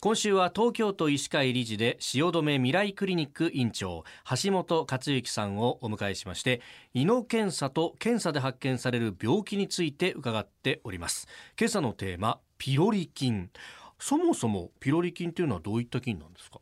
[0.00, 4.04] 今週は東京都医師会理事で汐留未来クリニック院長
[4.44, 6.60] 橋本克之さんをお迎えしまして
[6.94, 11.26] 胃の検査と検査で発見される病気について伺っております。
[11.58, 13.50] 今朝のテーマピロリ菌。
[13.98, 16.60] そもそもピロリ菌というのはどういった菌なんですか？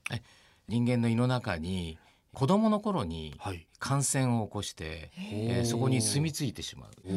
[0.67, 1.99] 人間の胃の中に
[2.33, 3.67] 子供の頃にはい。
[3.79, 7.13] 感染を起こして、えーそこに住み着いてしまう。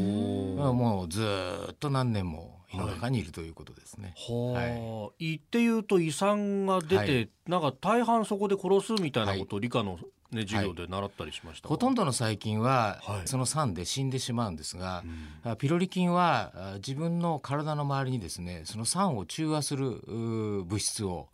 [0.57, 4.13] まあもうずーっと何年も胃の中にいるということですね。
[4.15, 7.29] はあ、胃っていうと胃酸が出て、はい。
[7.47, 9.97] なんか大半そこで殺すみたいなことを理科の、
[10.31, 13.27] ね、授業で習ったりしましたがほとんどの細菌ははい。
[13.27, 15.03] その酸で死んでしまうんですが、
[15.43, 15.51] うん。
[15.51, 21.29] あピロリ菌はあ自分の体の周りにですねその酸を中和する物質を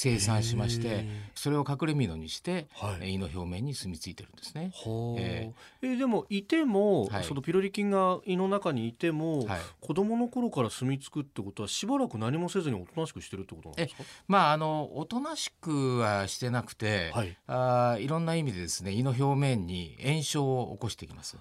[0.00, 2.98] 生産しましてへそれを隠れ蓑にして、はい。
[3.00, 4.70] えー胃の表面に住み着いてるんですね。
[4.72, 5.52] はあえ
[5.82, 7.24] えでもいても、はい。
[7.24, 9.60] そのピロリ菌が胃の中にいても、はい。
[9.80, 14.04] 子供の頃から住み着くってことはしばらく何もせずにおとなしくしてるってことなんですか？
[14.28, 17.36] まああのおとなしくはしてなくて、はい。
[17.48, 21.36] あーいろんな意味でですね胃の表面に炎症を起こしてきます。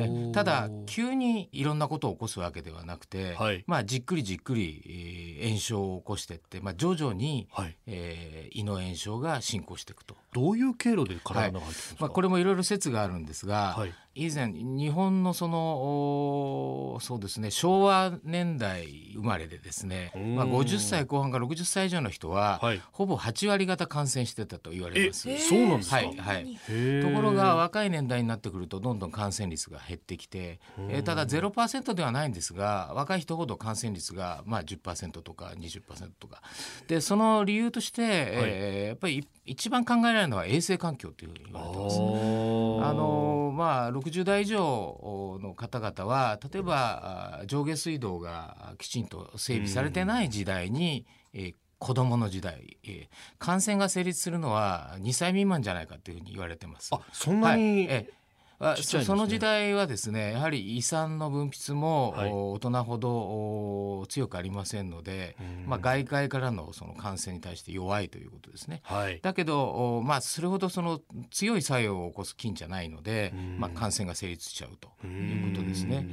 [0.00, 3.64] えただ急にいろんなことを起こすわけではなくて、はい。
[3.66, 10.16] まあじっくりじっくり、えー炎症を起こしてって、まあ、徐々に、はい、えー胃の炎症が進行していくと。
[10.32, 13.94] どういう経路で体の中に入ってるんですか、まあ、これもいろいろ説があるんですが、はい。
[14.14, 15.58] 以前日本のその
[16.94, 20.34] おそうですね昭和年代生まれでですね、うん。
[20.34, 22.82] まあ、50歳後半から60歳以上の人は、はい。
[22.90, 25.30] ほぼ8割方感染してたと言われます。
[25.30, 26.58] えそうなんですか、はいはい。
[27.02, 36.42] ところが若い年代になってくるとどんどん感染率が減ってきて、えーただ0%ではないんですが若い人ほど感染率がまあ10%とか20%とか。
[36.86, 41.98] でその理由として、えーやっぱり一番考えられるのは衛生環境というふうに言われてます。
[41.98, 42.02] あ
[42.90, 53.06] あのまあ、60代以上の方々は例えばあ上下水道がきちんと整備されてない時代に、えー子供の時代、えー
[53.38, 56.90] 感染が成立するのは2歳未満じゃないかというふうに言われてます。
[56.92, 58.18] あそんなに、はいええ
[58.82, 62.14] そその時代はですねやはり胃酸の分泌も、
[62.52, 68.80] 大人ほどお強くありませんので、まあ、外界からのその感染に対して弱いということですね。
[68.82, 69.20] はい。
[69.22, 71.00] だけど、おまあ、それほどその
[71.30, 76.06] 強い作用を起こす菌じゃないのでうん、まあ、感染が成立しちゃうとういうことですね。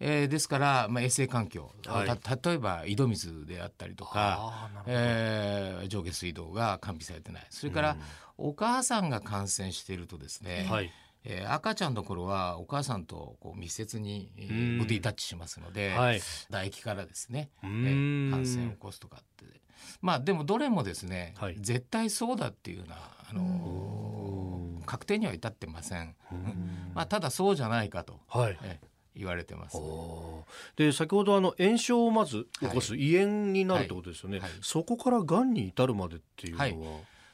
[0.00, 2.18] えーですから、まあ、衛生環境、はい。
[2.18, 7.46] た例えば井戸水であったりとか、えー上下水道が完備されてない。
[7.50, 7.96] それから、
[8.38, 10.90] お母さんが感染しているとですね、はい
[11.24, 14.48] えー赤ちゃんの頃はお母さんとこう密接に、えうん。
[14.48, 16.20] ーボディタッチしますので、はい。
[16.20, 17.72] 唾液からですね、うえん。
[17.72, 19.60] ー感染を起こすとかって。
[20.00, 21.56] まあでもどれもですね、はい。
[21.58, 22.96] 絶対そうだっていうような、
[23.30, 26.16] あのー確定には至ってません、
[26.94, 28.58] まあ、ただそうじゃないかと、はい。
[28.62, 29.76] えー言われてます。
[29.76, 30.86] おー。
[30.86, 34.50] で先ほどあの炎症をまず起こす胃炎になるってことですよね、はい。
[34.50, 34.58] はい。
[34.62, 36.78] そこからがんに至るまでっていうのは、はい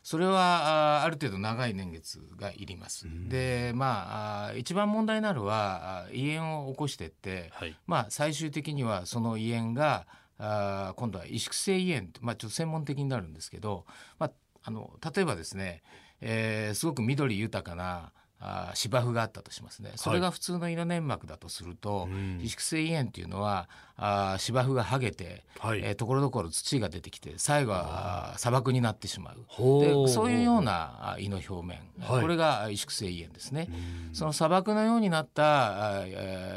[0.07, 3.09] それはある程度長い年月がいります。
[3.09, 10.07] うんでまあ一番問題になるは胃炎を起こしてって、はいまあ、最終的にはその胃炎が
[10.39, 13.85] あー今度は萎縮性胃炎、まあ、ちょっと専門的になるんですけど、
[14.21, 14.31] まあ、
[14.63, 15.83] あの例えばですね、
[16.21, 19.93] えーすごく緑豊かなあー芝生があったとしますね。
[19.97, 22.39] それが普通の胃の粘膜だとすると、うん。
[22.43, 25.81] 萎縮性胃炎っていうのはあー芝生が剥げて、はい。
[25.83, 29.45] えーところどころ土が出てきて最後は砂漠になってしまう。
[29.47, 32.21] ほでそういうようなあ胃の表面、はい。
[32.21, 33.69] これが萎縮性胃炎ですね。
[34.09, 34.15] うん。
[34.15, 36.05] その砂漠のようになった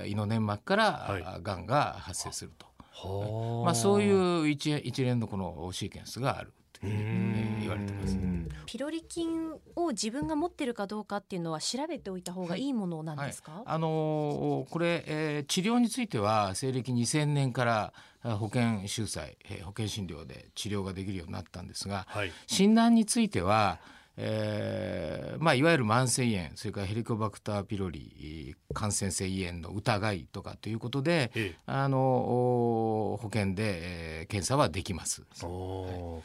[0.06, 3.66] 胃の粘膜から、がんが発生すると、はあ。
[3.66, 6.92] まあ、そういう一一連のこのシーケンスがあるという。
[6.92, 7.29] ふう
[7.70, 8.18] 言われてます。
[8.66, 22.32] ピロリ菌を自分が持ってるかどうかっていうのは調べておいた方がいいものなんですか、あのーこれ、えー治療については西暦2000年からあ保険収載、えー保険診療で治療ができるようになったんですが、はい。
[22.48, 23.80] 診断については、
[24.18, 31.56] えーまあ、いわゆる慢性胃炎それからヘリコバクターピロリ感染性胃炎の疑いとかということでええ。
[31.66, 33.80] あのお保険で、
[34.22, 35.24] えー検査はできます。
[35.44, 36.22] おー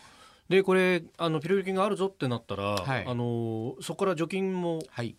[0.49, 3.05] でこれあのピロリ菌があるぞってなったら、はい。
[3.07, 5.17] あのそこから除菌もはい、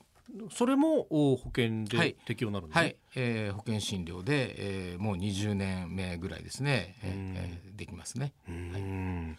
[0.52, 2.16] それもお保険ではい。
[2.26, 2.96] 適用になるんですね、はい。
[3.16, 8.34] えー保険診療で、えーもう20年目ぐらいですね、えーできますね。
[8.48, 9.38] うん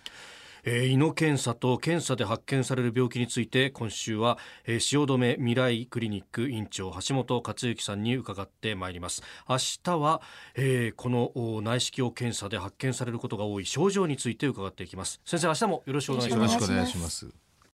[0.68, 4.36] えー胃の検査と検査で発見される病気について今週は、
[4.66, 9.22] えー汐留未来クリニック院長橋本克之さんに伺ってまいります。
[9.48, 10.20] 明日は、
[10.56, 11.30] えーこの
[11.62, 15.20] 内視鏡検査で発見されることが多い症状について伺っていきます。
[15.24, 16.54] 先生明日もよろしくお願いします。
[16.54, 17.45] よろしくお願いします。